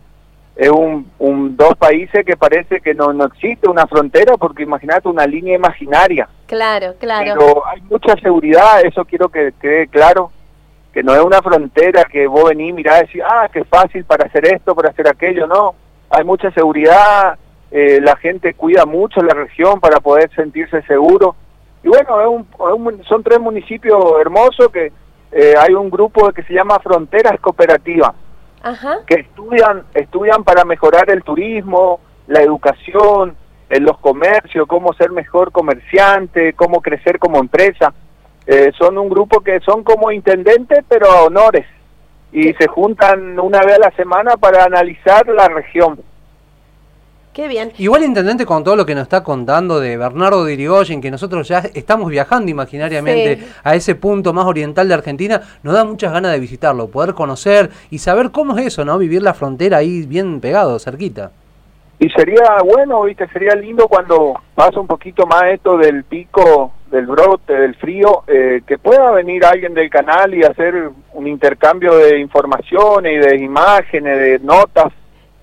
es 0.56 0.70
un, 0.70 1.10
un, 1.18 1.56
dos 1.56 1.76
países 1.76 2.24
que 2.24 2.36
parece 2.36 2.80
que 2.80 2.94
no, 2.94 3.12
no 3.12 3.26
existe 3.26 3.68
una 3.68 3.86
frontera, 3.86 4.36
porque 4.38 4.62
imagínate 4.62 5.08
una 5.08 5.26
línea 5.26 5.56
imaginaria. 5.56 6.28
Claro, 6.54 6.94
claro. 7.00 7.34
Pero 7.36 7.66
hay 7.66 7.80
mucha 7.82 8.14
seguridad, 8.22 8.80
eso 8.84 9.04
quiero 9.04 9.28
que 9.28 9.52
quede 9.60 9.88
claro, 9.88 10.30
que 10.92 11.02
no 11.02 11.12
es 11.12 11.20
una 11.20 11.42
frontera 11.42 12.04
que 12.04 12.28
vos 12.28 12.44
venís, 12.44 12.72
mirá, 12.72 12.98
decir, 12.98 13.24
ah, 13.24 13.48
qué 13.52 13.64
fácil 13.64 14.04
para 14.04 14.26
hacer 14.26 14.46
esto, 14.46 14.72
para 14.72 14.90
hacer 14.90 15.08
aquello, 15.08 15.48
no. 15.48 15.74
Hay 16.10 16.22
mucha 16.22 16.52
seguridad, 16.52 17.36
eh, 17.72 17.98
la 18.00 18.14
gente 18.14 18.54
cuida 18.54 18.86
mucho 18.86 19.20
la 19.20 19.34
región 19.34 19.80
para 19.80 19.98
poder 19.98 20.32
sentirse 20.36 20.80
seguro. 20.82 21.34
Y 21.82 21.88
bueno, 21.88 22.20
es 22.20 22.28
un, 22.28 22.40
es 22.42 22.72
un, 22.72 23.04
son 23.04 23.24
tres 23.24 23.40
municipios 23.40 24.00
hermosos 24.20 24.68
que 24.68 24.92
eh, 25.32 25.54
hay 25.58 25.74
un 25.74 25.90
grupo 25.90 26.30
que 26.30 26.44
se 26.44 26.54
llama 26.54 26.78
Fronteras 26.78 27.40
Cooperativas 27.40 28.12
Ajá. 28.62 28.98
que 29.08 29.14
estudian, 29.14 29.82
estudian 29.92 30.44
para 30.44 30.64
mejorar 30.64 31.10
el 31.10 31.24
turismo, 31.24 31.98
la 32.28 32.42
educación, 32.42 33.36
en 33.74 33.82
los 33.84 33.98
comercios, 33.98 34.68
cómo 34.68 34.92
ser 34.92 35.10
mejor 35.10 35.50
comerciante, 35.50 36.52
cómo 36.52 36.80
crecer 36.80 37.18
como 37.18 37.40
empresa. 37.40 37.92
Eh, 38.46 38.70
son 38.78 38.96
un 38.98 39.08
grupo 39.08 39.40
que 39.40 39.58
son 39.60 39.82
como 39.82 40.12
intendentes, 40.12 40.84
pero 40.88 41.10
a 41.10 41.22
honores. 41.24 41.66
Y 42.32 42.52
se 42.54 42.68
juntan 42.68 43.38
una 43.40 43.60
vez 43.64 43.74
a 43.76 43.88
la 43.88 43.90
semana 43.96 44.36
para 44.36 44.64
analizar 44.64 45.26
la 45.26 45.48
región. 45.48 46.00
Qué 47.32 47.48
bien. 47.48 47.72
Igual, 47.78 48.04
intendente, 48.04 48.46
con 48.46 48.62
todo 48.62 48.76
lo 48.76 48.86
que 48.86 48.94
nos 48.94 49.02
está 49.02 49.24
contando 49.24 49.80
de 49.80 49.96
Bernardo 49.96 50.44
de 50.44 50.52
Irigoyen, 50.52 51.00
que 51.00 51.10
nosotros 51.10 51.48
ya 51.48 51.58
estamos 51.74 52.08
viajando 52.08 52.48
imaginariamente 52.48 53.38
Sí. 53.38 53.46
a 53.64 53.74
ese 53.74 53.96
punto 53.96 54.32
más 54.32 54.46
oriental 54.46 54.86
de 54.86 54.94
Argentina, 54.94 55.42
nos 55.64 55.74
da 55.74 55.84
muchas 55.84 56.12
ganas 56.12 56.30
de 56.30 56.38
visitarlo, 56.38 56.86
poder 56.86 57.14
conocer 57.14 57.70
y 57.90 57.98
saber 57.98 58.30
cómo 58.30 58.56
es 58.56 58.66
eso, 58.66 58.84
¿no? 58.84 58.98
Vivir 58.98 59.20
la 59.22 59.34
frontera 59.34 59.78
ahí 59.78 60.06
bien 60.06 60.40
pegado, 60.40 60.78
cerquita. 60.78 61.32
Y 61.98 62.10
sería 62.10 62.58
bueno, 62.64 63.02
viste, 63.02 63.28
sería 63.28 63.54
lindo 63.54 63.88
cuando 63.88 64.34
pasa 64.54 64.80
un 64.80 64.86
poquito 64.86 65.26
más 65.26 65.44
esto 65.44 65.76
del 65.78 66.04
pico, 66.04 66.72
del 66.90 67.06
brote, 67.06 67.52
del 67.52 67.74
frío, 67.76 68.24
eh, 68.26 68.62
que 68.66 68.78
pueda 68.78 69.10
venir 69.12 69.44
alguien 69.44 69.74
del 69.74 69.90
canal 69.90 70.34
y 70.34 70.42
hacer 70.42 70.90
un 71.12 71.26
intercambio 71.26 71.96
de 71.96 72.18
informaciones 72.18 73.12
y 73.12 73.28
de 73.28 73.44
imágenes, 73.44 74.18
de 74.18 74.38
notas. 74.40 74.92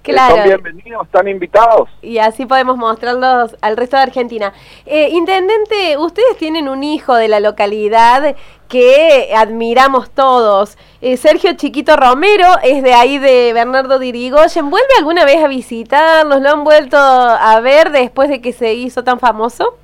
Claro. 0.04 0.36
son 0.36 0.46
bienvenidos, 0.46 1.06
están 1.06 1.28
invitados. 1.28 1.90
Y 2.02 2.18
así 2.18 2.46
podemos 2.46 2.78
mostrarlos 2.78 3.56
al 3.62 3.78
resto 3.78 3.98
de 3.98 4.04
Argentina. 4.04 4.54
Eh, 4.86 5.10
Intendente, 5.10 5.98
ustedes 5.98 6.38
tienen 6.38 6.68
un 6.68 6.84
hijo 6.84 7.14
de 7.16 7.28
la 7.28 7.40
localidad 7.40 8.36
que 8.68 9.32
admiramos 9.36 10.10
todos. 10.10 10.78
Eh, 11.02 11.18
Sergio 11.18 11.54
Chiquito 11.54 11.98
Romero 11.98 12.48
es 12.64 12.82
de 12.82 12.94
ahí 12.94 13.20
de 13.20 13.52
Bernardo 13.54 14.00
de 14.00 14.08
Irigoyen. 14.08 14.70
¿Vuelve 14.70 14.88
alguna 14.98 15.26
vez 15.26 15.44
a 15.44 15.48
visitarlos? 15.48 16.42
¿Lo 16.42 16.50
han 16.50 16.64
vuelto 16.64 16.98
a 16.98 17.60
ver 17.60 17.92
después 17.92 18.30
de 18.30 18.42
que 18.42 18.54
se 18.54 18.74
hizo 18.74 19.04
tan 19.04 19.20
famoso? 19.20 19.78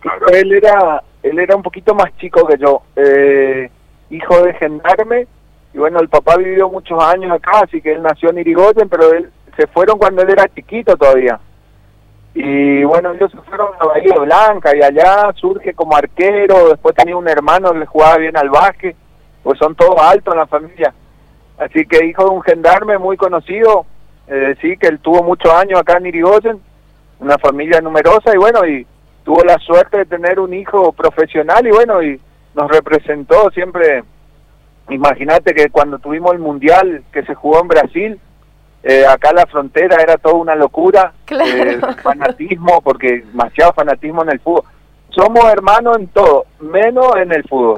Claro, 0.00 0.28
él 0.28 0.52
era, 0.52 1.02
él 1.22 1.38
era 1.38 1.56
un 1.56 1.62
poquito 1.62 1.94
más 1.94 2.16
chico 2.16 2.46
que 2.46 2.56
yo, 2.56 2.82
eh, 2.96 3.70
hijo 4.08 4.42
de 4.42 4.54
gendarme, 4.54 5.26
y 5.72 5.78
bueno, 5.78 6.00
el 6.00 6.08
papá 6.08 6.36
vivió 6.36 6.68
muchos 6.68 7.02
años 7.02 7.32
acá, 7.32 7.60
así 7.64 7.80
que 7.80 7.92
él 7.92 8.02
nació 8.02 8.30
en 8.30 8.38
Irigoyen, 8.38 8.88
pero 8.88 9.12
él 9.12 9.30
se 9.56 9.66
fueron 9.68 9.98
cuando 9.98 10.22
él 10.22 10.30
era 10.30 10.48
chiquito 10.48 10.96
todavía. 10.96 11.38
Y 12.34 12.84
bueno, 12.84 13.12
ellos 13.12 13.30
se 13.30 13.38
fueron 13.38 13.68
a 13.78 13.86
Bahía 13.86 14.14
Blanca 14.14 14.76
y 14.76 14.82
allá 14.82 15.32
surge 15.34 15.74
como 15.74 15.96
arquero, 15.96 16.68
después 16.68 16.94
tenía 16.94 17.16
un 17.16 17.28
hermano 17.28 17.72
que 17.72 17.80
le 17.80 17.86
jugaba 17.86 18.18
bien 18.18 18.36
al 18.36 18.50
básquet, 18.50 18.96
pues 19.42 19.58
son 19.58 19.74
todos 19.74 20.00
altos 20.00 20.34
en 20.34 20.40
la 20.40 20.46
familia. 20.46 20.94
Así 21.58 21.84
que 21.86 22.06
hijo 22.06 22.24
de 22.24 22.30
un 22.30 22.42
gendarme 22.42 22.98
muy 22.98 23.16
conocido, 23.16 23.84
eh, 24.26 24.54
sí, 24.60 24.76
que 24.76 24.86
él 24.86 25.00
tuvo 25.00 25.22
muchos 25.22 25.52
años 25.52 25.80
acá 25.80 25.98
en 25.98 26.06
Irigoyen, 26.06 26.60
una 27.18 27.36
familia 27.38 27.80
numerosa 27.80 28.32
y 28.34 28.38
bueno, 28.38 28.64
y 28.64 28.86
tuvo 29.24 29.44
la 29.44 29.58
suerte 29.58 29.98
de 29.98 30.06
tener 30.06 30.40
un 30.40 30.54
hijo 30.54 30.92
profesional 30.92 31.66
y 31.66 31.70
bueno, 31.70 32.02
y 32.02 32.20
nos 32.54 32.70
representó 32.70 33.50
siempre. 33.50 34.02
Imagínate 34.90 35.54
que 35.54 35.70
cuando 35.70 35.98
tuvimos 35.98 36.32
el 36.32 36.38
mundial 36.40 37.02
que 37.12 37.22
se 37.24 37.34
jugó 37.34 37.60
en 37.60 37.68
Brasil, 37.68 38.20
eh, 38.82 39.04
acá 39.06 39.32
la 39.32 39.46
frontera 39.46 39.96
era 40.02 40.16
toda 40.16 40.34
una 40.34 40.54
locura, 40.54 41.12
Claro. 41.24 41.44
eh, 41.46 41.80
fanatismo, 42.02 42.80
porque 42.82 43.22
demasiado 43.26 43.72
fanatismo 43.72 44.22
en 44.22 44.30
el 44.32 44.40
fútbol. 44.40 44.64
Somos 45.10 45.44
hermanos 45.46 45.98
en 45.98 46.06
todo, 46.06 46.46
menos 46.60 47.16
en 47.16 47.32
el 47.32 47.42
fútbol. 47.48 47.76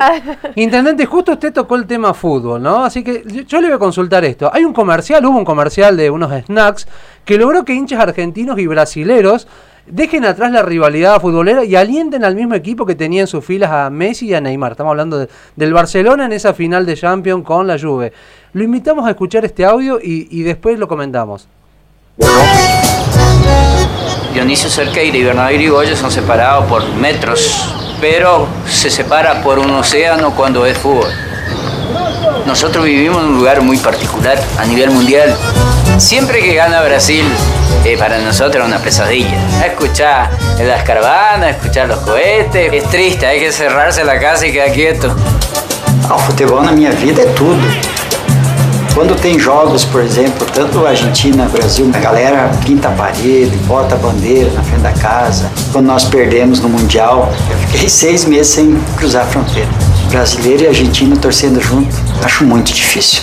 Intendente, 0.54 1.07
justo 1.07 1.33
usted 1.33 1.50
tocó 1.52 1.76
el 1.76 1.87
tema 1.87 2.12
fútbol, 2.12 2.62
¿no? 2.62 2.85
Así 2.85 3.02
que 3.02 3.23
yo- 3.26 3.42
yo 3.42 3.61
le 3.61 3.69
voy 3.69 3.76
a 3.76 3.78
consultar 3.78 4.23
esto. 4.25 4.50
Hay 4.52 4.64
un 4.66 4.75
comercial, 4.75 5.25
hubo 5.25 5.38
un 5.38 5.45
comercial 5.45 5.97
de 5.97 6.11
unos 6.11 6.31
snacks 6.45 6.87
que 7.25 7.38
logró 7.38 7.64
que 7.64 7.73
hinchas 7.73 8.00
argentinos 8.00 8.59
y 8.59 8.66
brasileros 8.66 9.49
dejen 9.86 10.24
atrás 10.24 10.50
la 10.52 10.62
rivalidad 10.62 11.20
futbolera 11.20 11.64
y 11.64 11.74
alienten 11.76 12.24
al 12.24 12.34
mismo 12.34 12.54
equipo 12.54 12.86
que 12.86 12.94
tenía 12.94 13.22
en 13.22 13.26
sus 13.26 13.44
filas 13.44 13.70
a 13.70 13.90
Messi 13.90 14.26
y 14.28 14.34
a 14.34 14.40
Neymar. 14.40 14.72
Estamos 14.72 14.90
hablando 14.90 15.18
de- 15.18 15.28
del 15.56 15.72
Barcelona 15.72 16.24
en 16.26 16.32
esa 16.32 16.54
final 16.54 16.86
de 16.86 16.96
Champions 16.96 17.44
con 17.44 17.66
la 17.66 17.78
Juve. 17.78 18.12
Lo 18.52 18.62
invitamos 18.62 19.06
a 19.06 19.10
escuchar 19.10 19.44
este 19.44 19.64
audio 19.64 19.98
y, 20.02 20.42
después 20.42 20.78
lo 20.78 20.86
comentamos. 20.88 21.48
Dionisio 24.34 24.70
Cerqueira 24.70 25.16
y 25.16 25.22
Bernardo 25.24 25.52
Irigoyen 25.54 25.96
son 25.96 26.10
separados 26.10 26.64
por 26.66 26.86
metros, 26.94 27.74
pero 28.00 28.46
se 28.66 28.90
separa 28.90 29.42
por 29.42 29.58
un 29.58 29.70
océano 29.72 30.34
cuando 30.34 30.64
es 30.66 30.76
fútbol. 30.78 31.08
Nosotros 32.46 32.84
vivimos 32.84 33.22
en 33.22 33.28
un 33.30 33.36
lugar 33.36 33.60
muy 33.62 33.76
particular 33.78 34.38
a 34.58 34.64
nivel 34.64 34.90
mundial. 34.90 35.34
Siempre 36.02 36.42
que 36.42 36.52
gana 36.54 36.82
Brasil, 36.82 37.25
eh, 37.85 37.97
para 37.97 38.18
nosotros 38.18 38.64
es 38.64 38.68
una 38.68 38.82
pesadilla. 38.82 39.38
Escuchar 39.64 40.30
las 40.59 40.82
caravanas, 40.82 41.50
escuchar 41.50 41.87
los 41.87 42.00
cohetes. 42.00 42.73
Es 42.73 42.90
triste, 42.90 43.25
hay 43.25 43.38
que 43.38 43.52
cerrarse 43.52 44.02
la 44.04 44.18
casa 44.18 44.44
y 44.44 44.52
quedar 44.52 44.73
quieto. 44.73 45.14
Ah, 46.11 46.16
o 46.16 46.18
futebol 46.18 46.61
na 46.64 46.73
minha 46.73 46.90
vida 46.90 47.23
é 47.23 47.26
tudo. 47.26 47.62
Quando 48.94 49.14
tem 49.14 49.38
jogos, 49.38 49.85
por 49.85 50.02
exemplo, 50.02 50.44
tanto 50.52 50.85
Argentina, 50.85 51.47
Brasil, 51.47 51.88
a 51.94 51.99
galera 52.00 52.50
pinta 52.66 52.88
a 52.88 52.90
parede, 52.90 53.56
bota 53.68 53.94
a 53.94 53.99
bandeira 53.99 54.50
na 54.50 54.62
frente 54.64 54.82
da 54.82 54.92
casa. 54.92 55.49
Quando 55.71 55.87
nós 55.87 56.04
perdemos 56.04 56.61
no 56.61 56.68
Mundial, 56.68 57.32
eu 57.49 57.56
fiquei 57.68 57.88
seis 57.88 58.25
meses 58.25 58.49
sem 58.49 58.76
cruzar 58.97 59.23
a 59.23 59.26
fronteira. 59.26 59.71
Brasileiro 60.11 60.64
e 60.64 60.66
argentino 60.66 61.16
torcendo 61.16 61.61
junto, 61.61 61.94
acho 62.25 62.44
muito 62.44 62.73
difícil. 62.73 63.23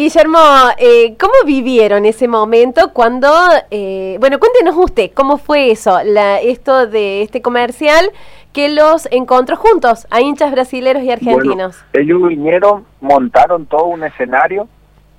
Guillermo, 0.00 0.38
eh, 0.78 1.14
¿cómo 1.18 1.34
vivieron 1.44 2.06
ese 2.06 2.26
momento 2.26 2.94
cuando, 2.94 3.30
eh, 3.70 4.16
bueno, 4.18 4.38
cuéntenos 4.38 4.74
usted, 4.74 5.10
¿cómo 5.12 5.36
fue 5.36 5.72
eso, 5.72 6.00
la, 6.02 6.40
esto 6.40 6.86
de 6.86 7.20
este 7.20 7.42
comercial 7.42 8.10
que 8.54 8.70
los 8.70 9.06
encontró 9.10 9.56
juntos 9.56 10.06
a 10.10 10.22
hinchas 10.22 10.52
brasileros 10.52 11.02
y 11.02 11.10
argentinos? 11.10 11.84
Bueno, 11.92 12.02
ellos 12.02 12.28
vinieron, 12.30 12.86
montaron 13.02 13.66
todo 13.66 13.84
un 13.84 14.02
escenario, 14.02 14.68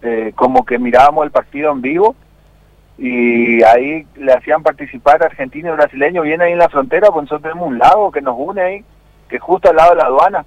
eh, 0.01 0.31
como 0.33 0.65
que 0.65 0.79
mirábamos 0.79 1.25
el 1.25 1.31
partido 1.31 1.71
en 1.71 1.81
vivo, 1.83 2.15
y 2.97 3.61
ahí 3.61 4.07
le 4.15 4.33
hacían 4.33 4.63
participar 4.63 5.23
argentinos 5.23 5.75
y 5.75 5.77
brasileños, 5.77 6.23
viene 6.23 6.45
ahí 6.45 6.53
en 6.53 6.57
la 6.57 6.69
frontera, 6.69 7.11
pues 7.11 7.25
nosotros 7.25 7.43
tenemos 7.43 7.67
un 7.67 7.77
lago 7.77 8.11
que 8.11 8.21
nos 8.21 8.33
une 8.35 8.61
ahí, 8.61 8.85
que 9.29 9.35
es 9.35 9.41
justo 9.43 9.69
al 9.69 9.75
lado 9.75 9.91
de 9.91 9.97
la 9.97 10.05
aduana. 10.05 10.45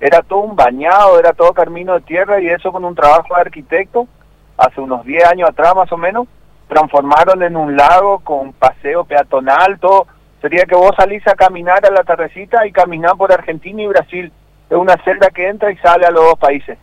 Era 0.00 0.22
todo 0.22 0.40
un 0.40 0.56
bañado, 0.56 1.18
era 1.18 1.32
todo 1.32 1.52
camino 1.52 1.94
de 1.94 2.00
tierra, 2.02 2.40
y 2.40 2.48
eso 2.48 2.70
con 2.72 2.84
un 2.84 2.94
trabajo 2.94 3.34
de 3.34 3.40
arquitecto, 3.40 4.06
hace 4.56 4.80
unos 4.80 5.04
10 5.04 5.24
años 5.24 5.48
atrás 5.48 5.74
más 5.74 5.90
o 5.92 5.96
menos, 5.96 6.26
transformaron 6.68 7.42
en 7.42 7.56
un 7.56 7.76
lago 7.76 8.18
con 8.20 8.52
paseo 8.52 9.04
peatonal, 9.04 9.78
todo. 9.78 10.06
Sería 10.40 10.64
que 10.64 10.74
vos 10.74 10.92
salís 10.96 11.26
a 11.26 11.34
caminar 11.34 11.84
a 11.86 11.90
la 11.90 12.04
tardecita 12.04 12.66
y 12.66 12.72
caminar 12.72 13.16
por 13.16 13.32
Argentina 13.32 13.82
y 13.82 13.86
Brasil. 13.86 14.32
Es 14.68 14.76
una 14.76 14.96
celda 15.02 15.30
que 15.30 15.48
entra 15.48 15.70
y 15.70 15.76
sale 15.78 16.06
a 16.06 16.10
los 16.10 16.24
dos 16.24 16.38
países. 16.38 16.78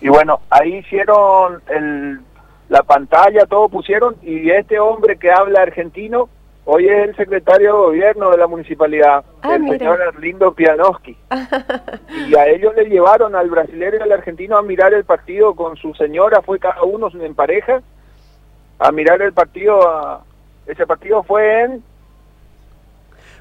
Y 0.00 0.08
bueno, 0.08 0.40
ahí 0.50 0.76
hicieron 0.76 1.60
el, 1.68 2.20
la 2.68 2.82
pantalla, 2.82 3.46
todo 3.46 3.68
pusieron, 3.68 4.16
y 4.22 4.50
este 4.50 4.78
hombre 4.78 5.18
que 5.18 5.30
habla 5.30 5.62
argentino, 5.62 6.28
hoy 6.70 6.86
es 6.86 7.08
el 7.08 7.16
secretario 7.16 7.66
de 7.72 7.78
gobierno 7.86 8.30
de 8.30 8.36
la 8.36 8.46
municipalidad, 8.46 9.24
Ah, 9.42 9.54
el 9.54 9.62
mira. 9.62 9.78
señor 9.78 10.02
Arlindo 10.02 10.52
Pianowski. 10.52 11.16
y 12.28 12.34
a 12.36 12.46
ellos 12.46 12.74
le 12.76 12.84
llevaron 12.84 13.34
al 13.34 13.48
brasileño 13.48 13.96
y 13.98 14.02
al 14.02 14.12
argentino 14.12 14.58
a 14.58 14.62
mirar 14.62 14.92
el 14.92 15.04
partido 15.04 15.54
con 15.54 15.76
su 15.78 15.94
señora, 15.94 16.42
fue 16.42 16.58
cada 16.58 16.82
uno 16.82 17.08
en 17.12 17.34
pareja, 17.34 17.80
a 18.78 18.92
mirar 18.92 19.22
el 19.22 19.32
partido, 19.32 19.88
a- 19.88 20.22
ese 20.66 20.86
partido 20.86 21.22
fue 21.22 21.62
en 21.64 21.82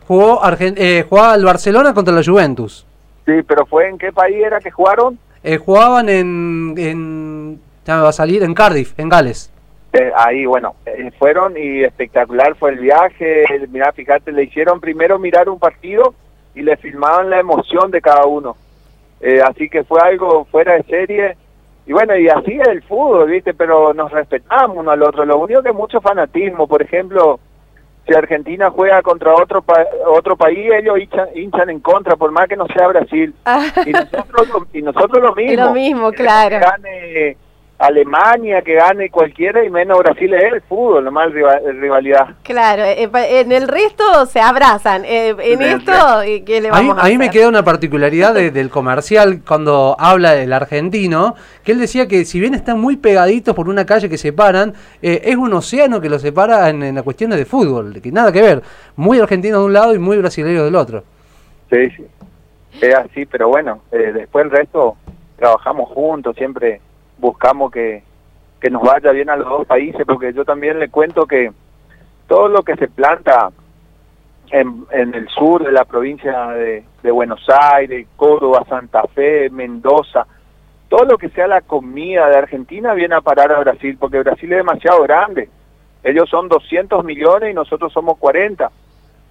Jugó, 0.07 0.41
Argen- 0.41 0.75
eh, 0.77 1.05
jugaba 1.07 1.35
el 1.35 1.43
Barcelona 1.43 1.93
contra 1.93 2.13
la 2.13 2.23
Juventus. 2.23 2.85
Sí, 3.25 3.43
pero 3.45 3.65
fue 3.65 3.89
en 3.89 3.97
qué 3.97 4.13
país 4.13 4.37
era 4.37 4.61
que 4.61 4.71
jugaron? 4.71 5.19
Eh, 5.43 5.57
jugaban 5.57 6.07
en, 6.07 6.73
en. 6.77 7.59
Ya 7.85 7.97
me 7.97 8.03
va 8.03 8.09
a 8.09 8.13
salir, 8.13 8.41
en 8.43 8.53
Cardiff, 8.53 8.97
en 8.97 9.09
Gales. 9.09 9.51
Eh, 9.93 10.11
ahí, 10.15 10.45
bueno, 10.45 10.75
eh, 10.85 11.11
fueron 11.17 11.55
y 11.57 11.83
espectacular 11.83 12.55
fue 12.55 12.71
el 12.71 12.79
viaje. 12.79 13.45
Mirá, 13.69 13.91
fíjate, 13.91 14.31
le 14.31 14.43
hicieron 14.43 14.79
primero 14.79 15.17
mirar 15.17 15.49
un 15.49 15.59
partido 15.59 16.13
y 16.53 16.61
le 16.61 16.77
filmaban 16.77 17.29
la 17.29 17.39
emoción 17.39 17.89
de 17.91 18.01
cada 18.01 18.25
uno. 18.25 18.57
Eh, 19.21 19.41
así 19.41 19.69
que 19.69 19.83
fue 19.83 19.99
algo 20.01 20.45
fuera 20.45 20.73
de 20.73 20.83
serie. 20.83 21.37
Y 21.85 21.93
bueno, 21.93 22.17
y 22.17 22.27
así 22.27 22.59
es 22.59 22.67
el 22.67 22.83
fútbol, 22.83 23.31
¿viste? 23.31 23.53
Pero 23.53 23.93
nos 23.93 24.11
respetamos 24.11 24.77
uno 24.77 24.91
al 24.91 25.01
otro. 25.01 25.25
Lo 25.25 25.37
único 25.37 25.63
que 25.63 25.71
mucho 25.71 26.01
fanatismo. 26.01 26.67
Por 26.67 26.81
ejemplo, 26.81 27.39
si 28.05 28.13
Argentina 28.13 28.69
juega 28.69 29.01
contra 29.01 29.33
otro 29.33 29.63
otro 30.05 30.35
país, 30.35 30.69
ellos 30.73 30.97
hinchan, 31.33 31.69
en 31.69 31.79
contra, 31.79 32.17
por 32.17 32.31
más 32.31 32.49
que 32.49 32.57
no 32.57 32.67
sea 32.67 32.87
Brasil. 32.87 33.33
y, 33.85 33.91
nosotros, 33.91 34.67
y 34.73 34.81
nosotros 34.81 35.23
lo 35.23 35.33
mismo. 35.33 35.63
Lo 35.65 35.73
mismo, 35.73 36.11
claro. 36.11 36.59
Alemania, 37.79 38.63
que 38.63 38.73
gane 38.73 39.11
cualquiera 39.11 39.63
y 39.63 39.69
menos 39.69 39.99
Brasil 39.99 40.33
es 40.33 40.51
el 40.51 40.61
fútbol, 40.61 41.05
nomás 41.05 41.31
rivalidad. 41.31 42.29
Claro, 42.41 42.83
eh, 42.83 43.07
en 43.13 43.51
el 43.51 43.67
resto 43.67 44.25
se 44.25 44.39
abrazan, 44.39 45.05
eh, 45.05 45.35
en 45.39 45.61
esto, 45.61 45.93
¿qué 46.43 46.59
le 46.59 46.71
vamos 46.71 46.97
a, 46.99 47.05
mí, 47.05 47.19
me 47.19 47.29
queda 47.29 47.47
una 47.47 47.63
particularidad 47.63 48.33
del 48.33 48.69
comercial 48.71 49.41
cuando 49.47 49.95
habla 49.99 50.31
del 50.31 50.53
argentino, 50.53 51.35
que 51.63 51.73
él 51.73 51.79
decía 51.79 52.07
que 52.07 52.25
si 52.25 52.39
bien 52.39 52.55
están 52.55 52.79
muy 52.79 52.97
pegaditos 52.97 53.53
por 53.53 53.69
una 53.69 53.85
calle 53.85 54.09
que 54.09 54.17
separan, 54.17 54.73
eh, 55.03 55.21
es 55.25 55.35
un 55.35 55.53
océano 55.53 56.01
que 56.01 56.09
los 56.09 56.23
separa 56.23 56.69
en, 56.69 56.81
en 56.81 56.95
las 56.95 57.03
cuestiones 57.03 57.37
de 57.37 57.45
fútbol, 57.45 58.01
que 58.01 58.11
nada 58.11 58.31
que 58.31 58.41
ver, 58.41 58.63
muy 58.95 59.19
argentino 59.19 59.59
de 59.59 59.65
un 59.65 59.73
lado 59.73 59.93
y 59.93 59.99
muy 59.99 60.17
brasileño 60.17 60.65
del 60.65 60.75
otro. 60.75 61.03
Sí, 61.69 61.89
sí, 61.91 62.05
es 62.81 62.95
así, 62.95 63.27
pero 63.27 63.49
bueno, 63.49 63.81
después 63.91 64.45
el 64.45 64.51
resto 64.51 64.97
trabajamos 65.37 65.89
juntos, 65.89 66.35
siempre 66.35 66.81
buscamos 67.17 67.71
que, 67.71 68.03
que 68.59 68.69
nos 68.69 68.81
vaya 68.81 69.11
bien 69.11 69.29
a 69.29 69.35
los 69.35 69.47
dos 69.47 69.67
países, 69.67 70.05
porque 70.05 70.33
yo 70.33 70.45
también 70.45 70.79
le 70.79 70.89
cuento 70.89 71.25
que 71.25 71.51
todo 72.27 72.47
lo 72.47 72.63
que 72.63 72.75
se 72.75 72.87
planta 72.87 73.51
en, 74.51 74.85
en 74.91 75.13
el 75.13 75.27
sur 75.29 75.63
de 75.63 75.71
la 75.71 75.85
provincia 75.85 76.49
de, 76.49 76.83
de 77.03 77.11
Buenos 77.11 77.45
Aires, 77.49 78.07
Córdoba, 78.15 78.65
Santa 78.67 79.03
Fe, 79.13 79.49
Mendoza, 79.49 80.25
todo 80.89 81.05
lo 81.05 81.17
que 81.17 81.29
sea 81.29 81.47
la 81.47 81.61
comida 81.61 82.29
de 82.29 82.37
Argentina 82.37 82.93
viene 82.93 83.15
a 83.15 83.21
parar 83.21 83.51
a 83.51 83.59
Brasil, 83.59 83.97
porque 83.99 84.19
Brasil 84.19 84.51
es 84.51 84.57
demasiado 84.57 85.03
grande. 85.03 85.49
Ellos 86.03 86.29
son 86.29 86.47
200 86.47 87.03
millones 87.03 87.51
y 87.51 87.53
nosotros 87.53 87.91
somos 87.91 88.17
40. 88.17 88.71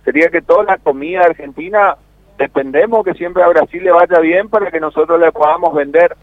Sería 0.04 0.28
que 0.28 0.42
toda 0.42 0.64
la 0.64 0.76
comida 0.76 1.22
argentina 1.22 1.96
dependemos 2.36 3.04
que 3.04 3.14
siempre 3.14 3.42
a 3.42 3.48
Brasil 3.48 3.82
le 3.82 3.92
vaya 3.92 4.20
bien 4.20 4.50
para 4.50 4.70
que 4.70 4.80
nosotros 4.80 5.18
le 5.18 5.32
podamos 5.32 5.74
vender 5.74 6.16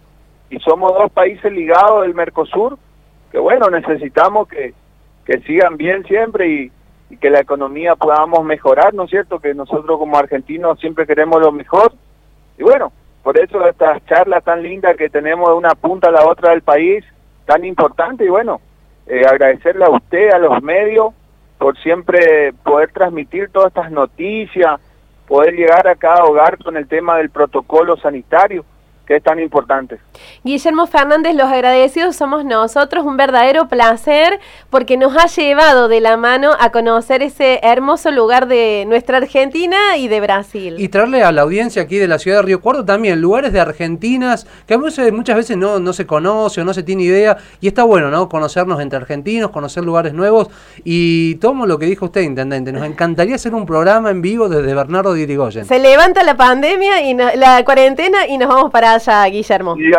y 0.53 0.59
somos 0.59 0.93
dos 0.93 1.11
países 1.11 1.51
ligados 1.51 2.03
del 2.03 2.13
Mercosur, 2.13 2.77
que 3.31 3.39
bueno, 3.39 3.71
necesitamos 3.71 4.47
que, 4.47 4.75
que 5.25 5.39
sigan 5.39 5.77
bien 5.77 6.03
siempre 6.05 6.47
y, 6.47 6.71
que 7.19 7.29
la 7.29 7.41
economía 7.41 7.95
podamos 7.95 8.43
mejorar, 8.43 8.93
¿no 8.93 9.03
es 9.03 9.11
cierto? 9.11 9.39
Que 9.39 9.53
nosotros 9.53 9.99
como 9.99 10.17
argentinos 10.17 10.79
siempre 10.79 11.05
queremos 11.05 11.39
lo 11.39 11.51
mejor. 11.51 11.93
Y 12.57 12.63
bueno, 12.63 12.91
por 13.21 13.37
eso 13.39 13.67
estas 13.67 14.03
charlas 14.07 14.43
tan 14.43 14.63
lindas 14.63 14.97
que 14.97 15.09
tenemos 15.09 15.47
de 15.49 15.55
una 15.55 15.75
punta 15.75 16.09
a 16.09 16.11
la 16.11 16.25
otra 16.25 16.49
del 16.51 16.63
país, 16.63 17.05
tan 17.45 17.65
importante, 17.65 18.25
y 18.25 18.29
bueno, 18.29 18.61
eh, 19.05 19.21
agradecerle 19.27 19.85
a 19.85 19.91
usted, 19.91 20.31
a 20.31 20.39
los 20.39 20.61
medios, 20.63 21.13
por 21.59 21.77
siempre 21.79 22.51
poder 22.63 22.91
transmitir 22.91 23.49
todas 23.49 23.67
estas 23.67 23.91
noticias, 23.91 24.81
poder 25.27 25.53
llegar 25.53 25.87
a 25.87 25.95
cada 25.95 26.25
hogar 26.25 26.57
con 26.63 26.77
el 26.77 26.87
tema 26.87 27.17
del 27.17 27.29
protocolo 27.29 27.95
sanitario 27.97 28.65
que 29.05 29.17
es 29.17 29.23
tan 29.23 29.39
importante. 29.39 29.99
Guillermo 30.43 30.87
Fernández, 30.87 31.35
los 31.35 31.47
agradecidos 31.47 32.15
somos 32.15 32.45
nosotros, 32.45 33.05
un 33.05 33.17
verdadero 33.17 33.67
placer 33.67 34.39
porque 34.69 34.95
nos 34.95 35.15
ha 35.17 35.27
llevado 35.27 35.89
de 35.89 35.99
la 35.99 36.15
mano 36.15 36.51
a 36.57 36.71
conocer 36.71 37.21
ese 37.21 37.59
hermoso 37.63 38.11
lugar 38.11 38.47
de 38.47 38.85
nuestra 38.87 39.17
Argentina 39.17 39.97
y 39.97 40.07
de 40.07 40.21
Brasil. 40.21 40.75
Y 40.79 40.87
traerle 40.87 41.23
a 41.23 41.31
la 41.31 41.41
audiencia 41.41 41.81
aquí 41.81 41.97
de 41.97 42.07
la 42.07 42.17
ciudad 42.17 42.37
de 42.37 42.43
Río 42.43 42.61
Cuarto 42.61 42.85
también 42.85 43.19
lugares 43.19 43.51
de 43.51 43.59
Argentinas 43.59 44.47
que 44.67 44.77
muchas, 44.77 45.35
veces 45.35 45.57
no, 45.57 45.79
no 45.79 45.93
se 45.93 46.05
conoce 46.05 46.61
o 46.61 46.65
no 46.65 46.73
se 46.73 46.83
tiene 46.83 47.03
idea 47.03 47.37
y 47.59 47.67
está 47.67 47.83
bueno, 47.83 48.09
¿no? 48.09 48.29
Conocernos 48.29 48.79
entre 48.79 48.97
argentinos, 48.97 49.51
conocer 49.51 49.83
lugares 49.83 50.13
nuevos 50.13 50.47
y 50.83 51.35
tomo 51.35 51.65
lo 51.65 51.77
que 51.77 51.85
dijo 51.85 52.05
usted, 52.05 52.21
Intendente, 52.21 52.71
nos 52.71 52.85
encantaría 52.85 53.35
hacer 53.35 53.53
un 53.53 53.65
programa 53.65 54.09
en 54.11 54.21
vivo 54.21 54.47
desde 54.47 54.73
Bernardo 54.73 55.13
de 55.13 55.21
Irigoyen. 55.21 55.65
Se 55.65 55.79
levanta 55.79 56.23
la 56.23 56.37
pandemia 56.37 57.01
y 57.01 57.13
la 57.13 57.63
cuarentena 57.65 58.27
y 58.27 58.37
nos 58.37 58.47
vamos 58.47 58.71
para 58.71 58.92
Guillermo. 58.99 59.75
Y 59.77 59.91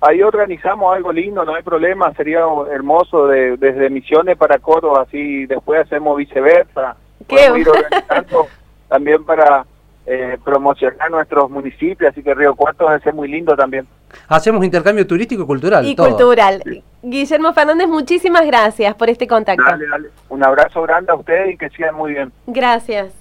ahí, 0.00 0.22
organizamos 0.22 0.94
algo 0.94 1.12
lindo, 1.12 1.44
no 1.44 1.54
hay 1.54 1.62
problema, 1.62 2.12
sería 2.14 2.40
hermoso 2.70 3.26
de, 3.26 3.56
desde 3.56 3.90
Misiones 3.90 4.36
para 4.36 4.58
Córdoba, 4.58 5.04
así 5.06 5.46
después 5.46 5.80
hacemos 5.80 6.16
viceversa. 6.16 6.96
¿Qué? 7.28 7.50
ir 7.56 7.68
organizando 7.68 8.48
también 8.88 9.24
para 9.24 9.64
eh, 10.04 10.36
promocionar 10.44 11.10
nuestros 11.10 11.48
municipios, 11.48 12.10
así 12.10 12.22
que 12.22 12.34
Río 12.34 12.54
Cuarto 12.56 12.86
va 12.86 12.94
a 12.94 13.00
ser 13.00 13.14
muy 13.14 13.28
lindo 13.28 13.54
también. 13.54 13.86
Hacemos 14.28 14.64
intercambio 14.64 15.06
turístico 15.06 15.44
y 15.44 15.46
cultural. 15.46 15.86
Y 15.86 15.96
cultural. 15.96 16.62
Guillermo 17.02 17.52
Fernández, 17.52 17.88
muchísimas 17.88 18.44
gracias 18.46 18.94
por 18.94 19.08
este 19.08 19.26
contacto. 19.26 19.64
Dale, 19.64 19.86
dale. 19.86 20.08
Un 20.28 20.44
abrazo 20.44 20.82
grande 20.82 21.12
a 21.12 21.14
ustedes 21.14 21.54
y 21.54 21.56
que 21.56 21.70
sigan 21.70 21.94
muy 21.94 22.12
bien. 22.12 22.32
Gracias. 22.46 23.12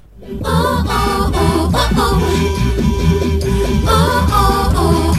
Oh, 0.43 0.83
oh, 0.85 1.71
oh, 4.73 5.10